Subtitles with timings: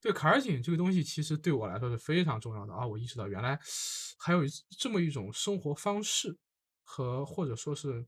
[0.00, 2.86] 对坎儿井这个东西，其实对我来说是非常重要的啊！
[2.86, 3.58] 我意识到原来
[4.16, 4.42] 还有
[4.78, 6.36] 这么一种生活方式
[6.84, 8.06] 和或者说是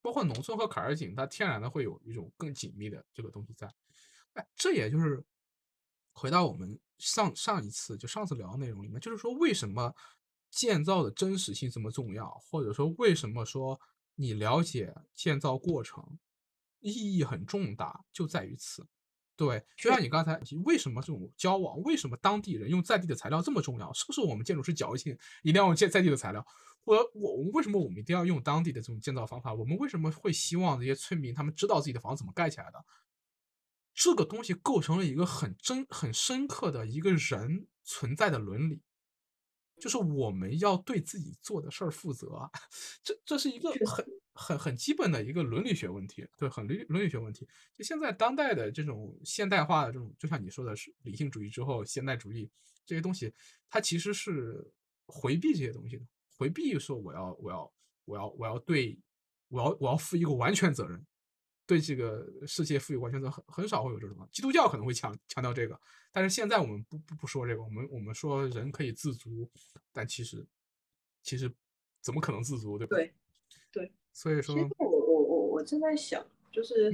[0.00, 3.70] 包括农村和坎儿井，它天然的会有一种更紧密的这个东西在。
[4.34, 5.22] 哎，这也就是
[6.12, 9.94] 回到我们上上一次就上次聊的内容里面，就是说为什么
[10.50, 13.78] 建造的真实性这么重要，或者说为什么说
[14.14, 16.18] 你了解建造过程
[16.80, 18.86] 意义很重大，就在于此。
[19.38, 23.92] 对，就像你刚才，为什么这种交往，为什么当地人用在地的材料这么重要？
[23.92, 26.44] 是不是我们建筑师矫情，一定要用建在地的材料？
[26.82, 29.54] 我我们为什么我们一定要用当地的这种建造方法？
[29.54, 32.84] 我们为什么会希望这些村民他们知道自己的房子怎么盖起来的？
[33.94, 38.82] 这个东西构成了一个很真、很深刻的一个人存在的伦理。
[39.80, 42.50] 就是我们要对自己做的事儿负责，
[43.02, 47.46] 这这是一个很很很基本的一个伦理学问题，对，很伦伦理学问题。
[47.74, 52.50] 就现在当代的这种现代化的这种，就像你说的是理性主义之后现代主义
[52.84, 53.32] 这些东西，
[53.68, 54.72] 它其实是
[55.06, 56.04] 回避这些东西的，
[56.36, 57.72] 回避说我要我要
[58.04, 58.98] 我要我要对
[59.48, 61.04] 我要我要负一个完全责任。
[61.68, 64.26] 对这个世界赋予完全责，很很少会有这种。
[64.32, 65.78] 基督教可能会强强调这个，
[66.10, 69.46] 但是现在我们不不不说这个，我们我们说人可以自足，
[69.92, 70.46] 但其实
[71.22, 71.52] 其实
[72.00, 73.12] 怎么可能自足，对不对？
[73.70, 76.90] 对，所以说，其实我我我我正在想，就是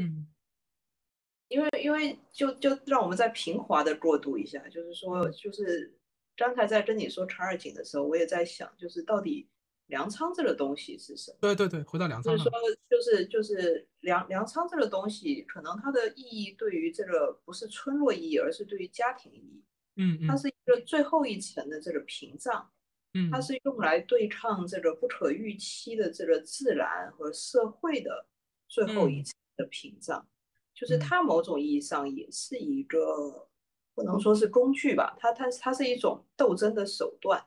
[1.46, 5.96] 因为因为就就让我们再平滑的过渡一下，就是说，就是
[6.36, 9.46] 刚才在跟你说查尔景的时候，我也在想，就是到底。
[9.94, 11.38] 粮仓这个东西是什么？
[11.40, 12.36] 对对对，回到粮仓。
[12.36, 12.50] 就是说，
[12.90, 19.62] 就是就是粮粮仓这个东西，可能它的意义对于这个不是村落意义，而是对于家庭意义。
[19.96, 22.68] 嗯它是一个最后一层的这个屏障。
[23.12, 23.30] 嗯。
[23.30, 28.26] 它是用来对抗这个不可预期的这个自然和社会的
[28.68, 30.26] 最后一层的屏障。
[30.74, 33.48] 就是它某种意义上也是一个
[33.94, 37.40] 不能说是工具吧，它它它是一种斗争的手段。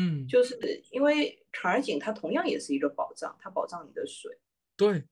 [0.00, 0.58] 嗯，就是
[0.90, 4.38] 因为坎儿井它同样也是一个保障，它保障你的水。
[4.74, 5.04] 对，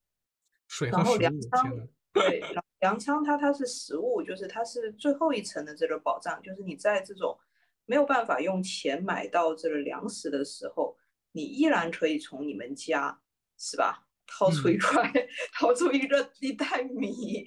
[0.67, 2.41] 水然后粮仓，对
[2.79, 7.37] 粮仓它它是食物，就是它是最后一层的这个保障，就是你在这种
[7.85, 10.97] 没有办法用钱买到这个粮食的时候，
[11.33, 13.21] 你依然可以从你们家
[13.59, 15.11] 是吧掏出一块，
[15.53, 17.45] 掏出一个一袋米。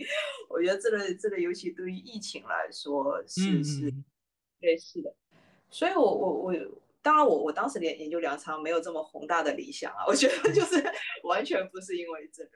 [0.48, 3.92] 我觉得这个这个尤其对于疫情来说是是
[4.60, 5.12] 对，是的，
[5.70, 6.81] 所以我我我。
[7.02, 10.82] 当然，我我当时研研究粮仓没有这么宏大的理想啊，我觉得就是
[11.24, 12.50] 完全不是因为这个，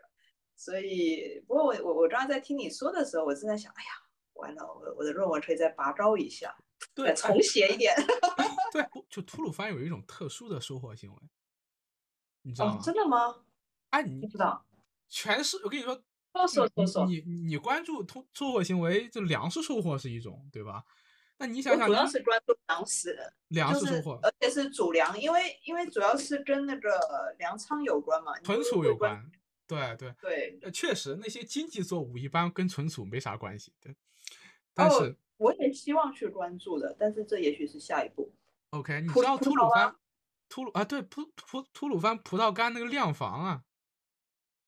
[0.54, 3.90] 所以不过我我我刚刚在听你说的时候，我正在想，哎呀，
[4.34, 6.56] 完了，我我的论文可以再拔高一下，
[6.94, 7.94] 对，重写一点。
[8.72, 11.18] 对，就吐鲁番有一种特殊的收获行为，
[12.42, 12.80] 你知道吗？
[12.82, 13.44] 真的吗？
[13.90, 14.64] 哎，你不知道？
[15.08, 16.02] 全是我跟你说，
[16.46, 20.84] 说说说，你你关注突收获行为，就粮食收获是一种，对吧？
[21.38, 26.90] 那你想想，主要是关注粮食，粮食收获，而且是主粮，因为因为主要是跟那个
[27.38, 29.22] 粮仓有关嘛，存储有关。
[29.66, 33.72] 对对对，确实那些经济作物一般跟存储没啥关系。
[33.80, 33.94] 对，
[34.72, 38.32] 但是我也希望去关注的，但是这也许是下一步。
[38.70, 39.96] OK，你知道吐鲁番，
[40.48, 43.64] 吐鲁啊，对，吐吐吐鲁番葡萄干那个晾房啊，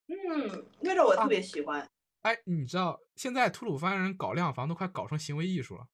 [0.08, 1.88] 嗯，那个我特别喜欢。
[2.22, 5.86] 哎，你知道现在吐鲁番人搞晾房都快搞成行为艺术了。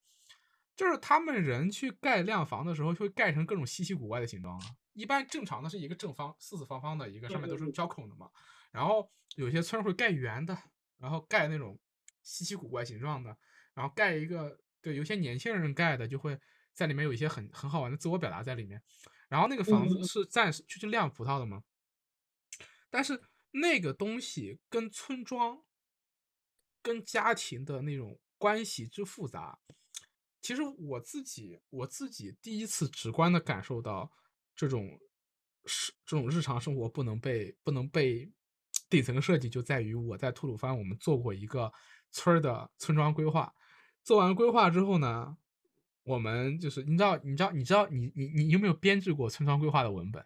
[0.76, 4.66] 就是他们人去盖晾房的时候，会盖成各种稀奇古怪的形状啊。
[4.92, 8.30] 一般正常的是一个正方，四四方方的一个，上面都是交孔的嘛。
[8.70, 10.56] 然后有些村会盖圆的，
[10.98, 11.78] 然后盖那种
[12.22, 13.36] 稀奇古怪形状的，
[13.72, 16.38] 然后盖一个，对，有些年轻人盖的就会
[16.72, 18.82] 在里面有一些很很好玩的自我表达在里面。
[19.28, 21.62] 然后那个房子是暂时就是晾葡萄的嘛。
[22.91, 23.20] 但是
[23.52, 25.64] 那个东西跟村庄、
[26.82, 29.58] 跟家庭的那种关系之复杂。
[30.44, 34.12] 其实我自己，我自己第一次直观的感受到
[34.55, 35.00] 这种
[35.65, 38.31] 是这种日常生活不能被不能被
[38.91, 41.72] 底层设计，就在于我在吐鲁番，我们做过一个
[42.10, 43.54] 村儿的村庄规划。
[44.03, 45.34] 做完规划之后呢，
[46.03, 50.22] 我们就是你知道，你知道，你知道，你你你有没有编制过村庄规划的文本？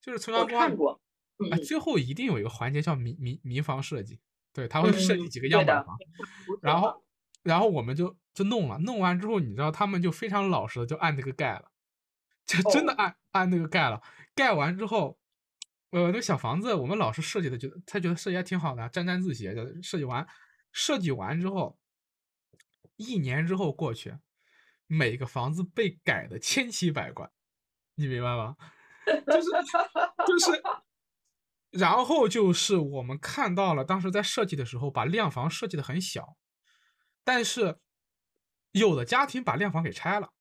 [0.00, 0.98] 就是村庄规划过，
[1.50, 4.18] 啊，最后一定有一个环节叫民民民房设计，
[4.54, 5.98] 对，他会设计几个样板房，
[6.62, 7.04] 然后。
[7.46, 11.70] 然后我们就就弄了，弄完之后，你知道他们就非常老实的就按那个盖了，
[12.44, 14.02] 就真的按按那个盖了。
[14.34, 15.16] 盖完之后，
[15.90, 19.44] 呃，那小房子我们老师设计的，觉得他觉得设计还挺好的，沾沾自喜。
[19.54, 20.26] 就设计完，
[20.72, 21.78] 设计完之后，
[22.96, 24.16] 一年之后过去，
[24.88, 27.30] 每个房子被改的千奇百怪，
[27.94, 28.56] 你明白吗？
[29.06, 29.48] 就是
[30.26, 30.62] 就是，
[31.70, 36.36] 然后就是我们看到了，当时在设计的时候，把量房设计的很小。
[37.26, 37.80] 但是
[38.70, 40.32] 有的家庭把量房给拆了，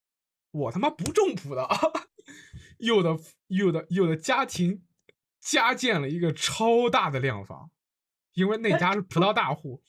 [0.52, 1.68] 我他妈不种葡萄。
[2.78, 3.18] 有的
[3.48, 4.86] 有的有的家庭
[5.42, 7.72] 加建了一个超大的量房，
[8.34, 9.82] 因为那家是葡萄大户。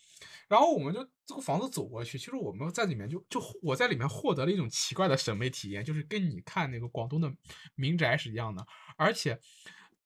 [0.49, 7.31] 然后我们就这个房子走过去，其实我们在里面就就我在里面获得了一种奇怪的审美体验，就是跟你看那个广东的
[7.75, 8.67] 民宅是一样的。
[8.97, 9.39] 而且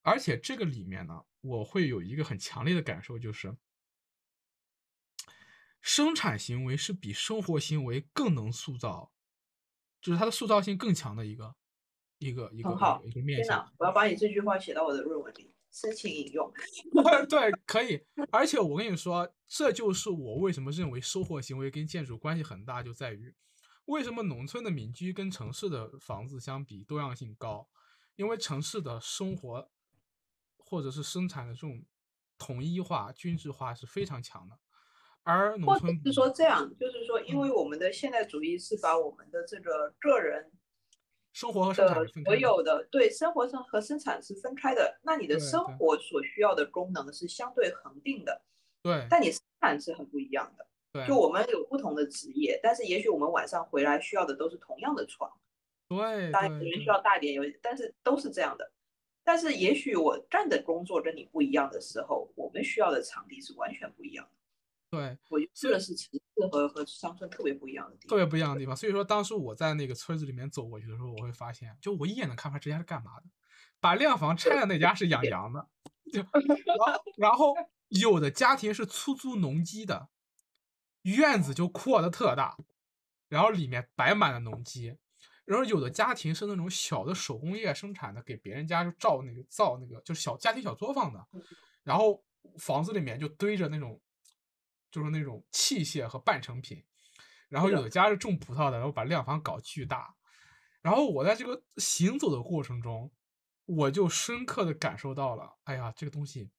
[0.03, 3.55] 而且这个里面呢，我会有一个很强烈的感受，就是
[5.81, 9.13] 生产行为是比生活行为更能塑造，
[10.01, 11.55] 就是它的塑造性更强的一个
[12.19, 12.71] 一个一个
[13.05, 13.73] 一个面向。
[13.79, 15.53] 我要把你这句话写到我的论文里。
[15.73, 16.53] 申请引用，
[17.31, 18.05] 对，可以。
[18.33, 23.33] 而且我跟你说，这就是我为什么认为收获行为跟建筑关系很大，就在于
[23.85, 27.69] 为什么农村的民居跟城市的房子相比多样性高？
[28.17, 29.71] 因为城市的生活
[30.59, 31.85] 或者是生产的这种
[32.37, 34.59] 统一化、均质化是非常强的，
[35.23, 40.51] 而或者是说这样，就是说，因为我们的现代主义是把我们的这个个人。
[41.33, 48.43] 生活和生产所有的对生活上和生产是分开的，那你的生活所需要的功能是相对恒定的，
[48.83, 55.31] 对，但你生产是很不一样的，对，就我们有不同的职业，但是也许我们晚上回来需要的都是同样的床，
[55.89, 58.73] 对，当然有人需要大一点，有但是都是这样的，
[59.23, 64.33] 但是也许我干的工作跟你不一样的时候，我们需要的场地是完全不一样的。
[64.91, 68.77] 对，我觉得这个是城市和和乡村特别不一样的地方，特别不一样的地方。
[68.77, 73.27] 所以说，当时我在那个村子里面走过去的时候，我会发现，就我一眼能看出来这家是干嘛的。
[73.79, 75.69] 把晾房拆的那家是养羊的，
[76.13, 76.21] 就
[76.77, 77.55] 然后然后
[77.89, 80.09] 有的家庭是出租农机的，
[81.03, 82.57] 院子就扩的特大，
[83.29, 84.97] 然后里面摆满了农机。
[85.45, 91.25] 然后有的家庭是那种小的手工业生产的，给别人家就造那个造那个就是小家庭小作坊的，
[91.85, 92.25] 然后
[92.59, 94.01] 房子里面就堆着那种。
[94.91, 96.85] 就是那种器械和半成品，
[97.49, 100.15] 然后有的家是种葡萄的，然后把量房搞巨大，
[100.83, 103.11] 然后我在这个行走的过程中，
[103.67, 106.51] 我就深刻的感受到了，哎呀，这个东西，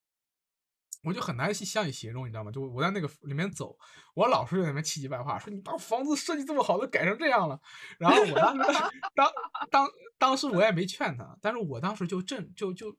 [1.03, 2.51] 我就很难去向你形容，你知道吗？
[2.51, 3.77] 就我在那个里面走，
[4.13, 7.59] 我老是在那边气急败坏，说你把房子设计这么好，都改成这样了。
[7.97, 8.63] 然后我当时
[9.13, 9.31] 当
[9.69, 12.95] 当当时我也没劝他，但是我当时就正就就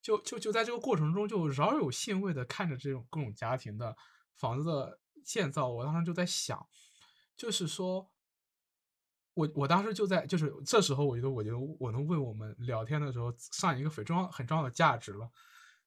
[0.00, 3.94] 就就就在这个过程中，就饶有兴味的看着这种各种家庭的。
[4.36, 6.66] 房子的建造，我当时就在想，
[7.36, 8.10] 就是说，
[9.34, 15.30] 我我当时就在，就是这时候，我觉得，我觉得我能为我们聊天的时候上一个非常很重要的价值了，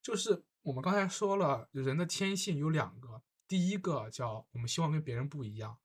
[0.02, 5.78] 就是我们刚才说了，人的天性有两个，第一个叫我们希望跟别人不一样，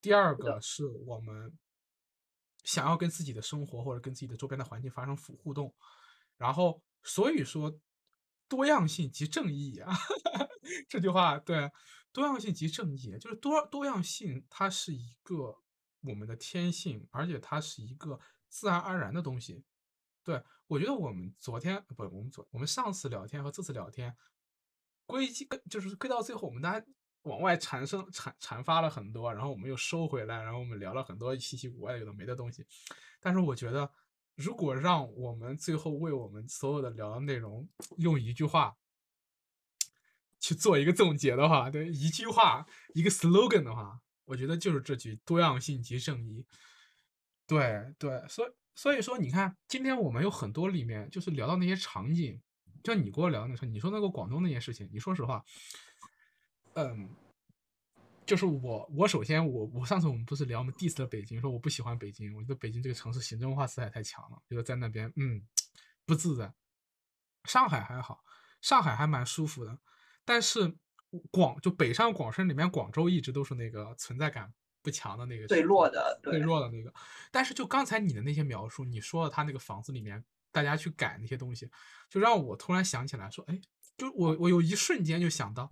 [0.00, 0.60] 第二个。
[0.60, 1.56] 是我们
[2.64, 5.74] 想要跟自己的生活或者跟自己的周边的环境发生互互动，
[6.36, 7.72] 然后所以说
[8.54, 9.92] 多样性即正义啊，
[10.88, 11.70] 这句话对。
[12.12, 15.58] 多样性即正义，就是多多样性，它是一个
[16.00, 19.64] 我们的天性，而且它是一个自然而然的东西。
[20.22, 24.16] 对我觉得我们昨天不，我们昨我们上次聊天和这次聊天
[25.06, 26.86] 归结，就是归到最后，我们大家
[27.22, 32.64] 往外产生阐阐发了很多，然后我们又收回来，然后我们聊了很多稀奇古怪有的没的东西。
[33.18, 33.90] 但是我觉得，
[34.34, 38.76] 如果让我们最后为我们所有的聊的内容用一句话。
[40.40, 46.44] 去做一个总结的话，对一句话一个 slogan 的话，我觉得就是这句多样性即正义。
[47.46, 52.38] 对对，所以所以说，你看今天我们有很多里面就是聊到那些场景，
[52.82, 55.42] 就你跟我聊那时候，你说那个广东那件事情，你说实话，
[56.74, 57.08] 嗯，
[58.26, 65.42] 就是我我首先我我上次我们不是聊我们 diss 了北京，说我不喜欢北京，我觉得北京这个城市行政化色彩太强了，觉得在那边嗯
[66.06, 66.52] 不自在。
[67.44, 68.24] 上海还好，
[68.62, 69.78] 上海还蛮舒服的。
[70.24, 70.74] 但是
[71.30, 74.50] 广就北上广深里面，广州一直都是那个存在感
[74.80, 76.92] 不强的那个最弱的，最弱的那个。
[77.30, 81.70] 但是就刚才你的那些描述，你说了他那个房子里面大家去改那些东西，
[82.08, 83.60] 就让我突然想起来说，哎，
[83.98, 85.70] 就我我有一瞬间就想到，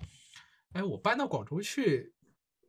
[0.72, 2.12] 哎，我搬到广州去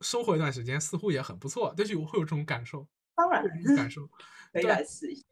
[0.04, 1.74] 生活一段时间，似乎也很不错。
[1.76, 3.42] 就是我会有这种感受， 当然
[3.76, 4.08] 感受，
[4.52, 5.24] 可以来试一下。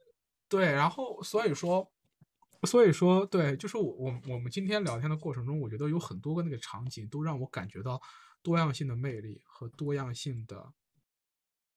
[0.48, 1.88] 对，然后所以说。
[2.64, 8.00] 所以说，对，就是我我我们今天聊天的过程中，我觉得有很多个那个场景都让我感觉到
[8.40, 10.72] 多样性的魅力和多样性的，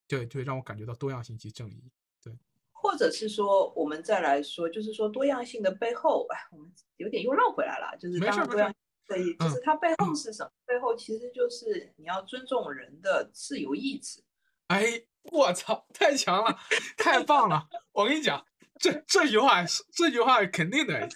[0.07, 1.91] 对对，让我感觉到多样性及正义。
[2.21, 2.37] 对，
[2.71, 8.71] 或者是说，我们再来说，就是说多样性的背后，哎，我们有点又绕回来了，就是当多样
[9.07, 10.51] 所以就是它背后是什么？
[10.65, 14.23] 背后其实就是你要尊重人的自由意志。
[14.67, 16.57] 哎，我操，太强了，
[16.97, 17.67] 太棒了！
[17.91, 18.45] 我跟你讲。
[18.77, 21.07] 这这句话是这句话肯定得，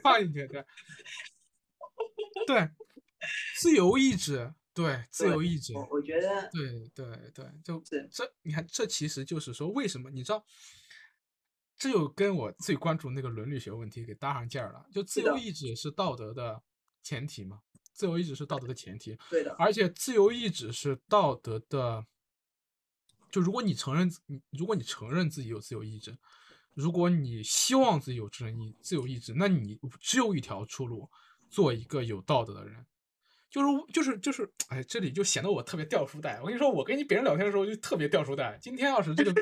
[0.00, 0.64] 放进去对，
[2.46, 2.70] 对，
[3.56, 10.46] 自由意志，对，自由意志，我我觉得对对对，就这你看，这其实就是说，为什么你知道，
[11.76, 14.86] 这又跟我最关注那个伦理学问题给搭上劲儿了。
[14.92, 16.62] 就自由意志是道德的
[17.02, 17.60] 前提嘛，
[17.92, 22.06] 自由意志是道德的前提，对的，而且自由意志是道德的。
[23.30, 26.16] 就如果你承认你，如果你承认自己有自由意志，
[26.72, 31.10] 如果你希望自己有自意自由意志，那你只有一条出路，
[31.50, 32.86] 做一个有道德的人。
[33.50, 36.38] 就是就是就是，哎，这里就显得我特别掉书袋。
[36.40, 38.58] 我跟你说，我跟你别人聊天的时候就特别掉书袋。
[38.60, 39.32] 今天要是这个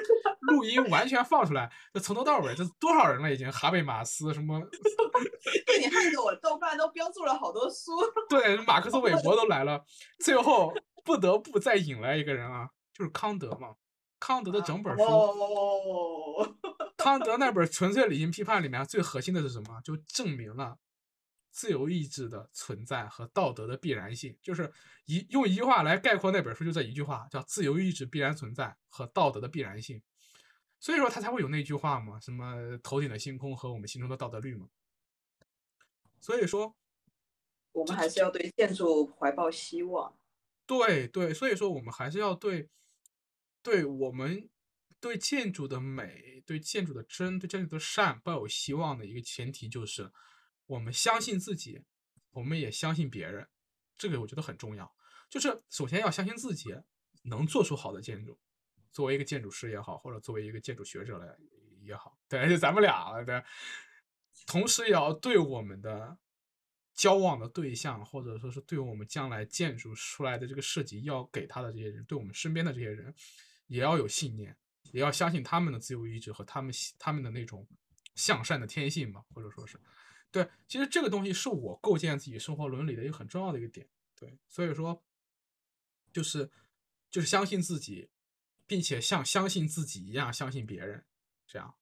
[0.40, 3.50] 录音完全放出来，这从头到尾这多少人了已经？
[3.50, 4.60] 哈贝马斯什么？
[5.66, 7.92] 对你害得我豆瓣都标注了好多书。
[8.28, 9.84] 对，马克思韦伯都来了，
[10.20, 10.72] 最后
[11.04, 13.74] 不得不再引来一个人啊，就是康德嘛。
[14.18, 16.56] 康德的整本书，哦，
[16.96, 19.78] 康德那本《纯粹理性批判》里面最核心的是什么？
[19.84, 20.78] 就证明了
[21.50, 24.36] 自由意志的存在和道德的必然性。
[24.42, 24.72] 就是
[25.04, 30.02] 一用一句话来概括那本书，就这一句话，叫“自由意志必然存在和道德的必然性”。
[30.78, 34.68] 所以说他才会有那句话嘛，什么“头顶的星空和我们心中的道德律”嘛。
[36.20, 36.76] 所以说，
[37.72, 40.18] 我们还是要对建筑怀抱希望。
[40.66, 42.68] 对对，所以说我们还是要对，
[43.62, 44.48] 对我们
[44.98, 50.10] 对建筑的美、对建筑的真、对建筑的善抱有希望的一个前提，就是
[50.66, 51.82] 我们相信自己，
[52.30, 53.48] 我们也相信别人，
[53.96, 54.94] 这个我觉得很重要。
[55.28, 56.74] 就是首先要相信自己
[57.22, 58.38] 能做出好的建筑，
[58.92, 61.36] 作为一个建筑师也好，或者作为一个建筑学者来
[61.82, 63.42] 也好，对，就咱们俩对，
[64.46, 66.18] 同时也要对我们的
[66.94, 73.14] 交往的对象，或者说是对我们将来建筑出来的这个设计要给他的这些人，对我们身边的这些人，
[73.66, 74.56] 也要有信念，
[74.92, 77.66] 也要相信他们的自由意志和他们他们的那种
[78.14, 79.78] 向善的天性吧，或者说是，
[80.36, 85.02] 对，其实这个东西是我构建自己生活伦理的一个很重要的一个点，对，所以说，
[86.12, 86.50] 就是
[87.10, 88.10] 就是相信自己，
[88.66, 91.06] 并且像相信自己一样相信别人，
[91.46, 91.74] 这样。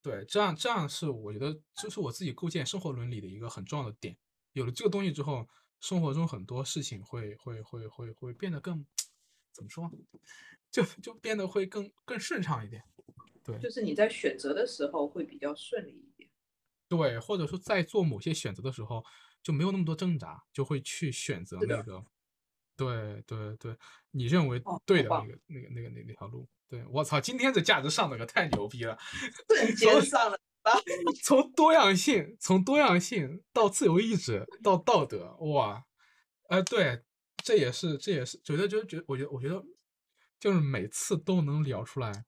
[0.00, 4.16] 对，这样这样是我觉得这是我自己构建生活伦理的一个很重要的点。
[4.52, 5.48] 有了这个东西之后，
[5.80, 8.86] 生活中很多事情会会会会会变得更
[9.50, 9.90] 怎么说，
[10.70, 12.84] 就就变得会更更顺畅一点。
[13.42, 16.04] 对，就是你在选择的时候会比较顺利。
[16.88, 19.04] 对，或者说在做某些选择的时候
[19.42, 22.04] 就没有那么多挣扎，就会去选择那个，
[22.76, 23.76] 对对对，
[24.10, 26.48] 你认为哦对的那个那个那个那那条路。
[26.68, 28.98] 对，我操，今天这价值上的可太牛逼了。
[29.48, 30.38] 瞬间上了，
[31.24, 35.82] 从多样性，从多样性到自由意志，到道德，哇，
[36.50, 37.02] 哎，对，
[37.42, 39.64] 这也是，这也是，觉得就觉得，我觉得，我觉得，
[40.38, 42.26] 就是每次都能聊出来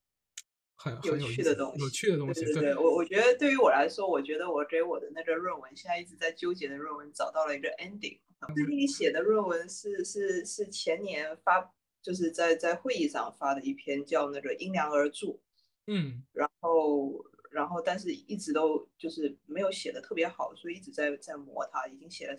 [0.83, 2.33] 很有趣的东西有趣的东。
[2.33, 8.19] 西，对对对，我我觉得对于我来说，我觉得我给我的那个论文，现在一直在纠结的论文找到了一个 ending。
[8.55, 11.71] 最近写的论文是是是前年发，
[12.01, 15.39] 就是在在会议上发的一篇叫那个因量而著，
[15.87, 22.35] 嗯然后然后但是一直都就是没有写的特别好，所以一直在在磨它，已经写了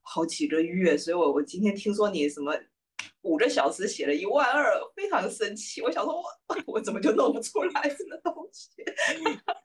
[0.00, 2.52] 好几个月，所以我我今天听说你什么
[3.22, 6.24] 五个小时写了一万二，非常生气，我想说我
[6.74, 8.70] 我怎么就弄不出来这个东西？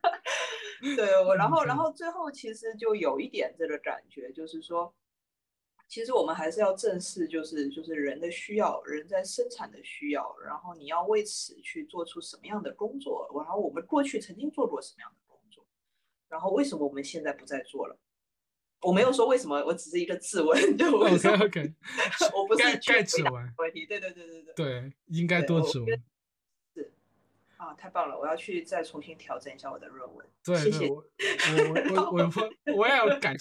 [0.96, 4.94] 对我，然后然后最后其实就有一点这个感觉，就是说。
[5.90, 15.66] 其实我们还是要正视，就是就是人的需要，人在生产的需要，然后你要为此去做出什么样的工作，然后我们过去曾经做过什么样的工作，
[16.28, 17.98] 然后为什么我们现在不再做了？
[18.88, 21.74] 我没有说为什么，我只是一个自问， 就我，OK 说 OK，
[22.34, 26.02] 我不是该指纹，问题，对对对对对，对，应该多指纹
[27.58, 32.32] 啊，太棒了，我要去再重新调整一下我的论文，对对，谢谢我我我我
[32.68, 33.36] 我 我也要感